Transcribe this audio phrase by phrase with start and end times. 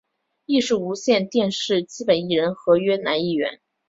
[0.47, 3.61] 亦是无线电视基本艺人合约男艺员。